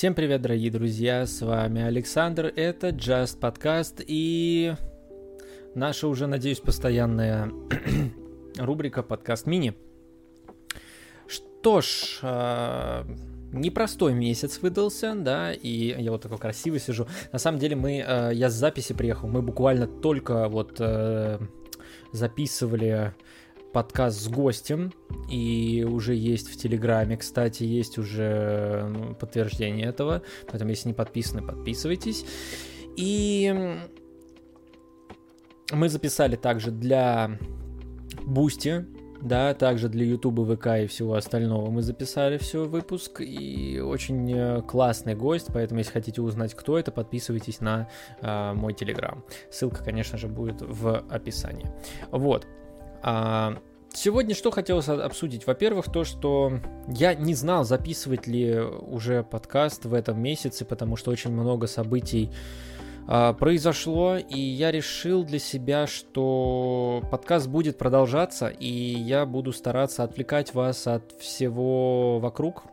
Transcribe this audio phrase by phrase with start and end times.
[0.00, 4.74] Всем привет, дорогие друзья, с вами Александр, это Just Podcast и
[5.74, 7.52] наша уже, надеюсь, постоянная
[8.56, 9.74] рубрика Подкаст Мини.
[11.26, 13.04] Что ж, э,
[13.52, 17.06] непростой месяц выдался, да, и я вот такой красивый сижу.
[17.30, 21.38] На самом деле мы, э, я с записи приехал, мы буквально только вот э,
[22.12, 23.14] записывали
[23.72, 24.92] подкаст с гостем,
[25.28, 31.42] и уже есть в Телеграме, кстати, есть уже ну, подтверждение этого, поэтому если не подписаны,
[31.42, 32.24] подписывайтесь.
[32.96, 33.78] И
[35.72, 37.38] мы записали также для
[38.24, 38.86] Boosty,
[39.22, 44.62] да, также для Ютуба, ВК и всего остального мы записали все выпуск, и очень э,
[44.62, 47.88] классный гость, поэтому если хотите узнать, кто это, подписывайтесь на
[48.20, 49.22] э, мой Телеграм.
[49.50, 51.66] Ссылка, конечно же, будет в описании.
[52.10, 52.46] Вот.
[53.02, 53.58] А,
[53.92, 55.46] сегодня что хотелось обсудить?
[55.46, 61.10] Во-первых, то, что я не знал, записывать ли уже подкаст в этом месяце, потому что
[61.10, 62.30] очень много событий
[63.06, 70.04] а, произошло, и я решил для себя, что подкаст будет продолжаться, и я буду стараться
[70.04, 72.64] отвлекать вас от всего вокруг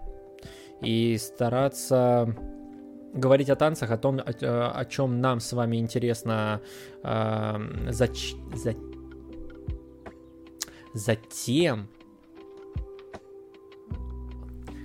[0.81, 2.35] и стараться
[3.13, 6.61] говорить о танцах, о том, о, о чем нам с вами интересно,
[7.03, 7.55] э,
[7.89, 8.75] зач, за,
[10.97, 11.87] Затем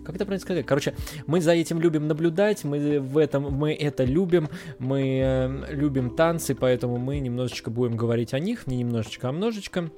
[0.04, 0.66] как это правильно сказать?
[0.66, 0.94] Короче,
[1.26, 4.48] мы за этим любим наблюдать, мы в этом, мы это любим,
[4.80, 9.90] мы э, любим танцы, поэтому мы немножечко будем говорить о них, не немножечко, а множечко.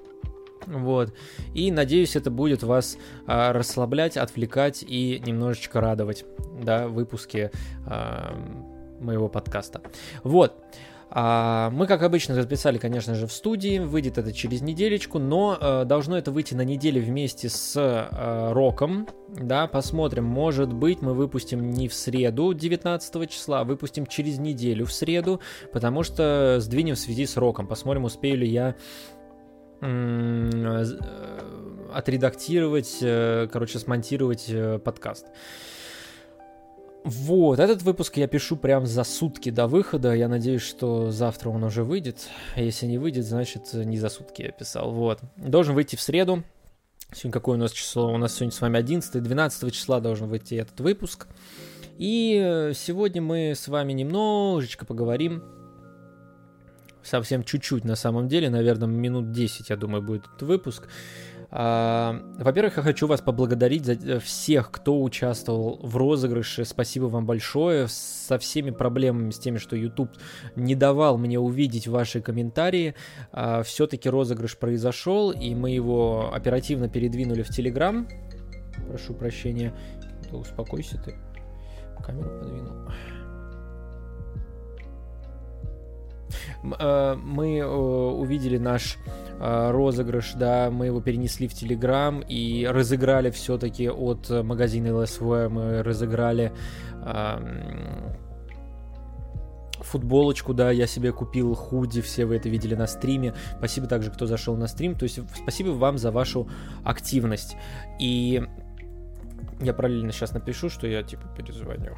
[0.66, 1.14] Вот.
[1.54, 6.24] И надеюсь, это будет вас а, расслаблять, отвлекать и немножечко радовать,
[6.62, 7.50] да, выпуски
[7.86, 8.34] а,
[9.00, 9.80] моего подкаста.
[10.22, 10.54] Вот.
[11.16, 13.78] А, мы, как обычно, записали, конечно же, в студии.
[13.78, 19.06] Выйдет это через неделечку, но э, должно это выйти на неделе вместе с э, роком.
[19.28, 20.24] Да, посмотрим.
[20.24, 25.40] Может быть, мы выпустим не в среду 19 числа, а выпустим через неделю в среду,
[25.72, 27.68] потому что сдвинем в связи с роком.
[27.68, 28.74] Посмотрим, успею ли я
[29.82, 30.84] э,
[31.92, 32.98] отредактировать,
[33.52, 35.26] короче, смонтировать подкаст.
[37.04, 40.14] Вот, этот выпуск я пишу прям за сутки до выхода.
[40.14, 42.30] Я надеюсь, что завтра он уже выйдет.
[42.56, 44.90] Если не выйдет, значит, не за сутки я писал.
[44.90, 45.20] Вот.
[45.36, 46.42] Должен выйти в среду.
[47.12, 48.10] Сегодня какое у нас число?
[48.10, 51.26] У нас сегодня с вами 11 12 числа должен выйти этот выпуск.
[51.98, 55.44] И сегодня мы с вами немножечко поговорим.
[57.02, 60.88] Совсем чуть-чуть на самом деле, наверное, минут 10, я думаю, будет этот выпуск.
[61.56, 66.64] А, во-первых, я хочу вас поблагодарить за э, всех, кто участвовал в розыгрыше.
[66.64, 67.86] Спасибо вам большое.
[67.86, 70.10] Со всеми проблемами, с теми, что YouTube
[70.56, 72.96] не давал мне увидеть ваши комментарии,
[73.30, 78.04] а, все-таки розыгрыш произошел, и мы его оперативно передвинули в Telegram.
[78.88, 79.72] Прошу прощения.
[80.32, 81.14] Да успокойся ты.
[82.04, 82.90] Камеру подвинул.
[86.62, 88.98] Мы э, увидели наш
[89.38, 95.82] э, розыгрыш, да, мы его перенесли в Телеграм и разыграли все-таки от магазина ЛСВ, мы
[95.82, 96.52] разыграли
[99.84, 103.34] футболочку, да, я себе купил худи, все вы это видели на стриме.
[103.58, 104.94] Спасибо также, кто зашел на стрим.
[104.96, 106.48] То есть спасибо вам за вашу
[106.84, 107.56] активность.
[108.00, 108.42] И
[109.60, 111.96] я параллельно сейчас напишу, что я типа перезвоню.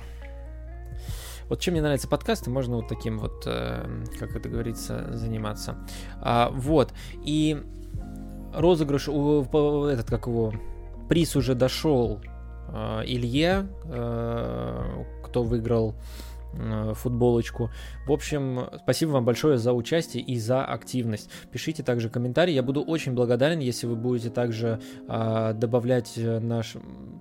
[1.49, 5.77] Вот чем мне нравятся подкасты, можно вот таким вот, э, как это говорится, заниматься.
[6.21, 6.93] А, вот.
[7.25, 7.63] И
[8.55, 10.53] розыгрыш, этот, как его,
[11.09, 12.21] приз уже дошел
[12.69, 15.95] э, Илье, э, кто выиграл
[16.59, 17.71] Э, футболочку.
[18.07, 21.31] В общем, спасибо вам большое за участие и за активность.
[21.53, 22.53] Пишите также комментарии.
[22.53, 26.77] Я буду очень благодарен, если вы будете также э, добавлять наш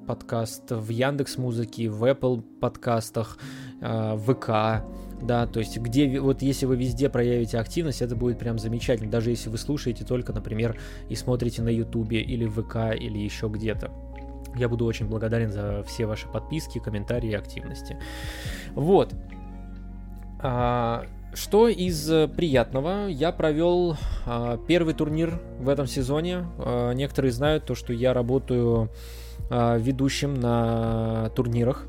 [0.08, 4.86] подкаст в Яндекс Музыке, в Apple подкастах, э, в ВК.
[5.22, 9.30] Да, то есть где, вот если вы везде проявите активность, это будет прям замечательно, даже
[9.30, 10.78] если вы слушаете только, например,
[11.10, 13.92] и смотрите на Ютубе или ВК или еще где-то.
[14.56, 17.98] Я буду очень благодарен за все ваши подписки, комментарии и активности.
[18.74, 19.14] Вот.
[20.40, 23.08] А, что из приятного?
[23.08, 26.46] Я провел а, первый турнир в этом сезоне.
[26.60, 28.90] А, некоторые знают то, что я работаю
[29.50, 31.86] а, ведущим на турнирах.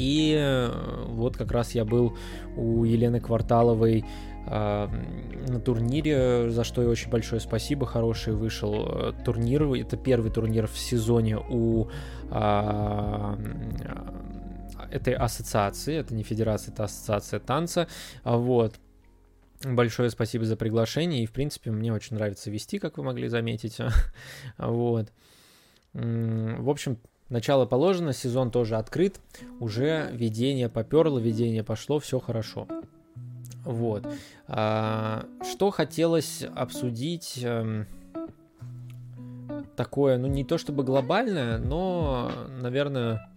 [0.00, 2.16] И э, вот как раз я был
[2.56, 4.04] у Елены Кварталовой
[4.46, 7.86] на турнире, за что и очень большое спасибо.
[7.86, 9.62] Хороший вышел э, турнир.
[9.74, 11.88] Это первый турнир в сезоне у
[12.30, 13.38] а,
[14.90, 15.94] этой ассоциации.
[15.94, 17.86] Это не федерация, это ассоциация танца.
[18.24, 18.76] Вот.
[19.62, 21.22] Большое спасибо за приглашение.
[21.22, 23.78] И, в принципе, мне очень нравится вести, как вы могли заметить.
[24.58, 25.12] вот.
[25.92, 26.98] В общем,
[27.30, 29.20] начало положено, сезон тоже открыт,
[29.60, 32.68] уже ведение поперло, ведение пошло, все хорошо.
[33.64, 34.06] Вот.
[34.48, 37.86] А, что хотелось обсудить эм,
[39.76, 42.30] такое, ну не то чтобы глобальное, но,
[42.60, 43.28] наверное,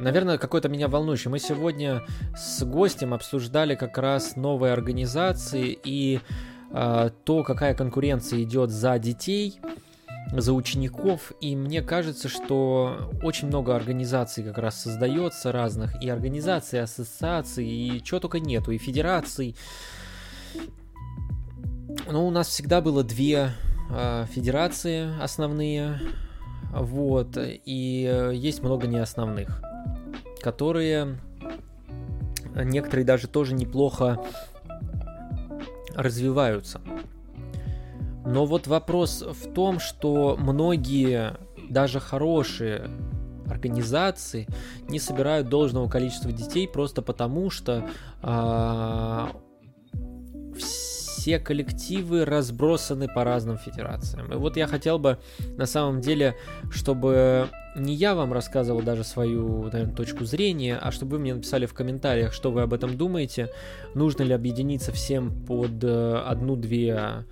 [0.00, 1.30] наверное, какое-то меня волнующее.
[1.30, 2.02] Мы сегодня
[2.36, 6.20] с гостем обсуждали как раз новые организации и
[6.72, 9.60] э, то, какая конкуренция идет за детей
[10.32, 16.78] за учеников, и мне кажется, что очень много организаций как раз создается разных, и организаций,
[16.78, 19.54] и ассоциаций, и чего только нету, и федераций.
[22.10, 23.50] Ну, у нас всегда было две
[23.90, 26.00] э, федерации основные,
[26.72, 29.62] вот, и есть много неосновных,
[30.40, 31.18] которые
[32.54, 34.18] некоторые даже тоже неплохо
[35.94, 36.80] развиваются.
[38.32, 41.36] Но вот вопрос в том, что многие,
[41.68, 42.88] даже хорошие
[43.46, 44.48] организации,
[44.88, 47.84] не собирают должного количества детей просто потому, что
[48.22, 49.26] э,
[50.56, 54.32] все коллективы разбросаны по разным федерациям.
[54.32, 55.18] И вот я хотел бы
[55.58, 56.34] на самом деле,
[56.70, 61.66] чтобы не я вам рассказывал даже свою, наверное, точку зрения, а чтобы вы мне написали
[61.66, 63.50] в комментариях, что вы об этом думаете,
[63.94, 67.24] нужно ли объединиться всем под э, одну-две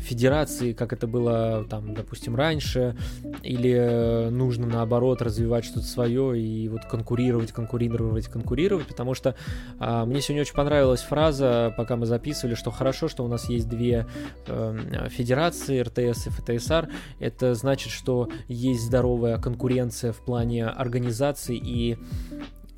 [0.00, 2.96] федерации, как это было, там, допустим, раньше,
[3.42, 9.34] или нужно, наоборот, развивать что-то свое и вот конкурировать, конкурировать, конкурировать, потому что
[9.78, 13.68] а, мне сегодня очень понравилась фраза, пока мы записывали, что хорошо, что у нас есть
[13.68, 14.06] две
[14.46, 21.98] э, федерации, РТС и ФТСР, это значит, что есть здоровая конкуренция в плане организации и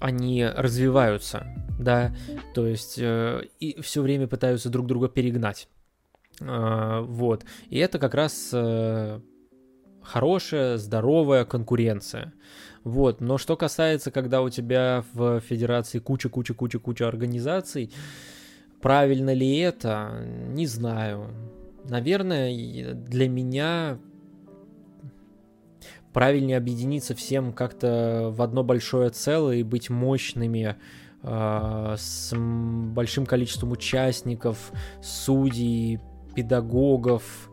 [0.00, 1.46] они развиваются,
[1.78, 2.14] да,
[2.54, 5.68] то есть э, и все время пытаются друг друга перегнать.
[6.40, 7.44] А, вот.
[7.68, 9.20] И это как раз э,
[10.02, 12.32] хорошая, здоровая конкуренция.
[12.82, 13.20] Вот.
[13.20, 17.92] Но что касается, когда у тебя в федерации куча-куча-куча-куча организаций,
[18.80, 21.26] правильно ли это, не знаю.
[21.84, 23.98] Наверное, для меня
[26.12, 30.76] правильнее объединиться всем как-то в одно большое целое и быть мощными
[31.22, 34.72] э, с большим количеством участников,
[35.02, 36.00] судей,
[36.34, 37.50] педагогов.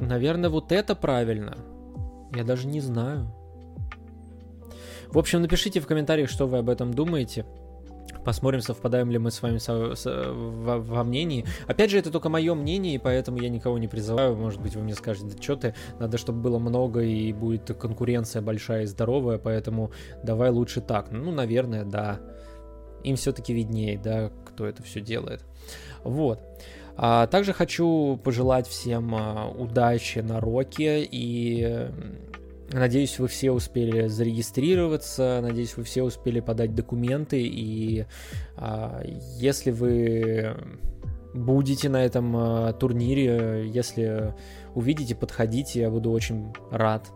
[0.00, 1.56] Наверное, вот это правильно.
[2.34, 3.32] Я даже не знаю.
[5.08, 7.46] В общем, напишите в комментариях, что вы об этом думаете.
[8.24, 11.44] Посмотрим, совпадаем ли мы с вами со, со, во, во мнении.
[11.66, 14.34] Опять же, это только мое мнение, и поэтому я никого не призываю.
[14.34, 18.40] Может быть, вы мне скажете, да что ты, надо, чтобы было много, и будет конкуренция
[18.40, 19.90] большая и здоровая, поэтому
[20.22, 21.10] давай лучше так.
[21.10, 22.20] Ну, наверное, да.
[23.02, 25.44] Им все-таки виднее, да, кто это все делает.
[26.02, 26.40] Вот.
[26.96, 31.88] А также хочу пожелать всем а, удачи на роке и
[32.72, 38.06] Надеюсь, вы все успели зарегистрироваться, надеюсь, вы все успели подать документы, и
[38.56, 39.02] а,
[39.38, 40.56] если вы
[41.34, 44.34] будете на этом а, турнире, если
[44.74, 47.10] увидите, подходите, я буду очень рад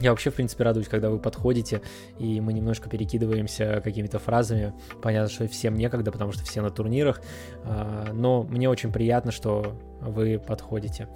[0.00, 1.82] я вообще, в принципе, радуюсь, когда вы подходите,
[2.18, 4.72] и мы немножко перекидываемся какими-то фразами.
[5.02, 7.20] Понятно, что всем некогда, потому что все на турнирах,
[7.64, 11.08] а, но мне очень приятно, что вы подходите.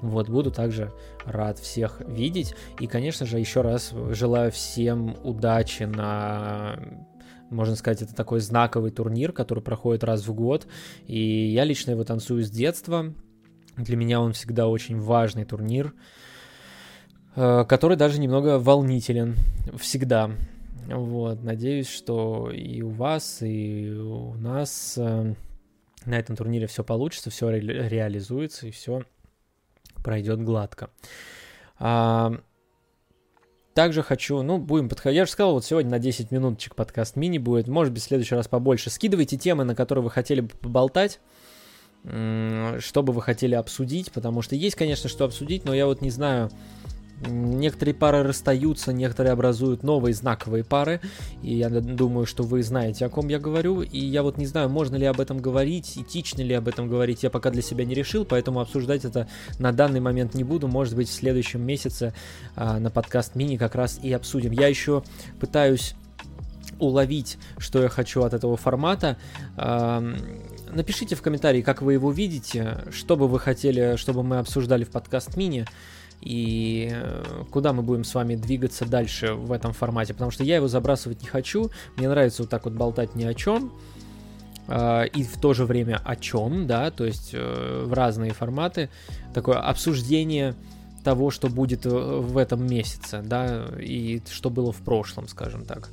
[0.00, 0.92] Вот, буду также
[1.24, 2.54] рад всех видеть.
[2.80, 6.78] И, конечно же, еще раз желаю всем удачи на
[7.50, 10.66] можно сказать, это такой знаковый турнир, который проходит раз в год.
[11.06, 13.14] И я лично его танцую с детства.
[13.76, 15.94] Для меня он всегда очень важный турнир.
[17.40, 19.36] Э, который даже немного волнителен
[19.76, 20.30] всегда.
[20.88, 25.34] Вот, надеюсь, что и у вас, и у нас э,
[26.04, 29.02] на этом турнире все получится, все ре- реализуется и все
[30.02, 30.90] пройдет гладко.
[31.78, 32.32] А,
[33.74, 35.16] также хочу, ну, будем подходить.
[35.16, 37.68] Я же сказал, вот сегодня на 10 минуточек подкаст мини будет.
[37.68, 38.90] Может быть, в следующий раз побольше.
[38.90, 41.20] Скидывайте темы, на которые вы хотели бы поболтать
[42.04, 46.10] что бы вы хотели обсудить, потому что есть, конечно, что обсудить, но я вот не
[46.10, 46.50] знаю,
[47.26, 51.00] Некоторые пары расстаются, некоторые образуют новые знаковые пары.
[51.42, 53.82] И я думаю, что вы знаете, о ком я говорю.
[53.82, 57.22] И я вот не знаю, можно ли об этом говорить, этично ли об этом говорить,
[57.22, 60.68] я пока для себя не решил, поэтому обсуждать это на данный момент не буду.
[60.68, 62.14] Может быть, в следующем месяце
[62.54, 64.52] а, на подкаст мини как раз и обсудим.
[64.52, 65.02] Я еще
[65.40, 65.94] пытаюсь
[66.78, 69.16] уловить, что я хочу от этого формата.
[69.56, 74.90] Напишите в комментарии, как вы его видите, что бы вы хотели, чтобы мы обсуждали в
[74.90, 75.66] подкаст мини
[76.20, 80.56] и э, куда мы будем с вами двигаться дальше в этом формате, потому что я
[80.56, 83.72] его забрасывать не хочу, мне нравится вот так вот болтать ни о чем,
[84.68, 88.90] а, и в то же время о чем, да, то есть э, в разные форматы,
[89.32, 90.54] такое обсуждение
[91.04, 95.88] того, что будет в этом месяце, да, и что было в прошлом, скажем так.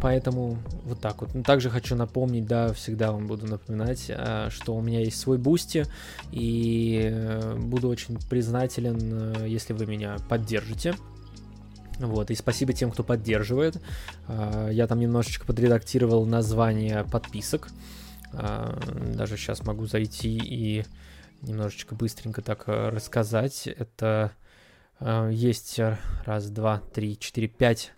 [0.00, 1.30] Поэтому вот так вот.
[1.44, 5.86] Также хочу напомнить, да, всегда вам буду напоминать, а, что у меня есть свой Boosty,
[6.30, 10.94] и э, буду очень признателен, э, если вы меня поддержите.
[11.98, 13.82] Вот, и спасибо тем, кто поддерживает.
[14.28, 17.70] Я там немножечко подредактировал название подписок.
[18.32, 20.84] Даже сейчас могу зайти и
[21.42, 23.66] немножечко быстренько так э, рассказать.
[23.66, 24.32] Это
[25.30, 25.80] есть
[26.24, 27.92] раз, два, три, четыре, пять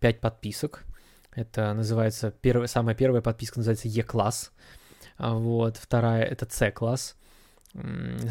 [0.00, 0.84] 5 подписок.
[1.32, 4.52] Это называется, первая, самая первая подписка называется E-класс.
[5.16, 7.16] А вот, вторая это C-класс.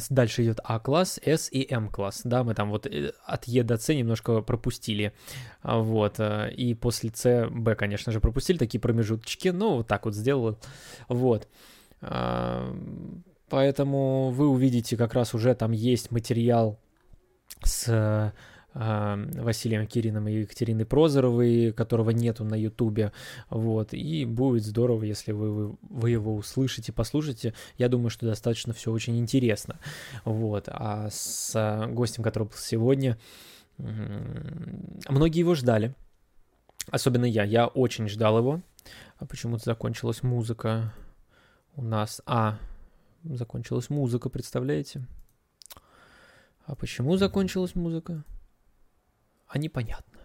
[0.09, 2.21] Дальше идет А-класс, S и М-класс.
[2.25, 5.13] Да, мы там вот э, от Е до С немножко пропустили.
[5.61, 6.19] А вот.
[6.19, 9.49] Э, и после С, Б, конечно же, пропустили такие промежуточки.
[9.49, 10.59] Но вот так вот сделал.
[11.07, 11.47] Вот.
[12.01, 12.75] А,
[13.49, 16.77] поэтому вы увидите, как раз уже там есть материал
[17.63, 18.33] с
[18.79, 23.11] Василием Кириным и Екатериной Прозоровой, которого нету на Ютубе,
[23.49, 28.71] вот, и будет здорово, если вы, вы, вы его услышите, послушаете, я думаю, что достаточно
[28.73, 29.79] все очень интересно,
[30.23, 33.19] вот, а с а, гостем, который был сегодня,
[33.77, 35.93] многие его ждали,
[36.89, 38.61] особенно я, я очень ждал его,
[39.17, 40.93] а почему-то закончилась музыка
[41.75, 42.57] у нас, а,
[43.25, 45.05] закончилась музыка, представляете?
[46.65, 48.23] А почему закончилась музыка?
[49.49, 50.19] А непонятно.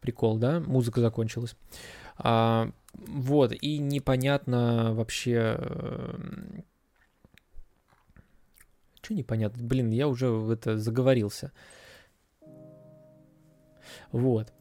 [0.00, 0.60] Прикол, да?
[0.60, 1.56] Музыка закончилась.
[2.16, 5.56] А, вот, и непонятно вообще...
[5.58, 6.18] Э,
[9.02, 9.62] что непонятно?
[9.64, 11.52] Блин, я уже в это заговорился.
[14.12, 14.52] Вот.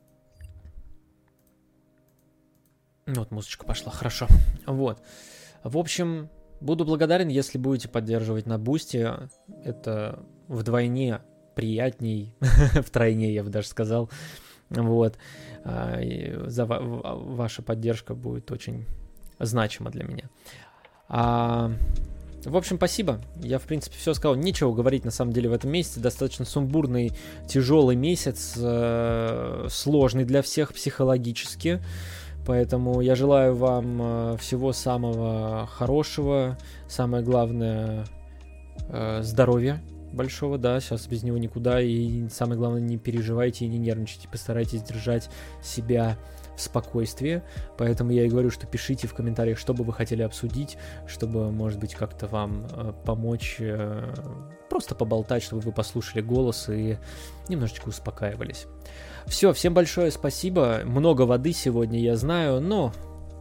[3.05, 4.27] Вот, музычка пошла, хорошо.
[4.65, 5.01] Вот.
[5.63, 6.29] В общем,
[6.61, 9.29] буду благодарен, если будете поддерживать на бусте.
[9.63, 11.21] Это вдвойне
[11.60, 12.34] приятней,
[12.86, 14.10] втройне, я бы даже сказал.
[14.70, 15.18] Вот.
[15.66, 16.00] А,
[16.48, 18.86] за ваша поддержка будет очень
[19.39, 20.30] значима для меня.
[21.10, 21.70] А,
[22.46, 23.20] в общем, спасибо.
[23.42, 24.38] Я, в принципе, все сказал.
[24.38, 26.00] Нечего говорить, на самом деле, в этом месяце.
[26.00, 27.12] Достаточно сумбурный,
[27.46, 31.82] тяжелый месяц, э, сложный для всех психологически.
[32.46, 36.58] Поэтому я желаю вам э, всего самого хорошего.
[36.88, 38.06] Самое главное,
[38.88, 43.78] э, здоровья большого, да, сейчас без него никуда, и самое главное, не переживайте и не
[43.78, 45.30] нервничайте, постарайтесь держать
[45.62, 46.18] себя
[46.56, 47.42] в спокойствии,
[47.78, 51.80] поэтому я и говорю, что пишите в комментариях, что бы вы хотели обсудить, чтобы, может
[51.80, 54.13] быть, как-то вам э, помочь, э,
[54.70, 56.98] просто поболтать, чтобы вы послушали голос и
[57.48, 58.68] немножечко успокаивались.
[59.25, 62.92] Все, всем большое спасибо, много воды сегодня, я знаю, но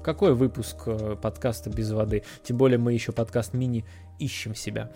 [0.09, 2.25] какой выпуск э, подкаста без воды?
[2.43, 3.85] Тем более мы еще подкаст мини
[4.19, 4.91] ищем себя.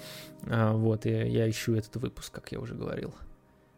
[0.47, 3.15] А, вот, и я ищу этот выпуск, как я уже говорил.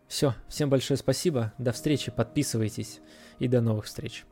[0.07, 3.00] Все, всем большое спасибо, до встречи, подписывайтесь
[3.41, 4.25] и до новых встреч.